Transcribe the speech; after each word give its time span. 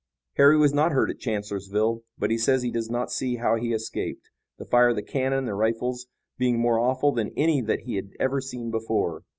Harry 0.37 0.57
was 0.57 0.73
not 0.73 0.93
hurt 0.93 1.11
at 1.11 1.19
Chancellorsville, 1.19 2.01
but 2.17 2.31
he 2.31 2.37
says 2.39 2.63
he 2.63 2.71
does 2.71 2.89
not 2.89 3.11
see 3.11 3.35
how 3.35 3.55
he 3.55 3.71
escaped, 3.71 4.31
the 4.57 4.65
fire 4.65 4.89
of 4.89 4.95
the 4.95 5.03
cannon 5.03 5.47
and 5.47 5.59
rifles 5.59 6.07
being 6.39 6.59
more 6.59 6.79
awful 6.79 7.11
than 7.11 7.31
any 7.37 7.61
that 7.61 7.81
he 7.81 7.97
had 7.97 8.09
ever 8.19 8.41
seen 8.41 8.71
before. 8.71 9.21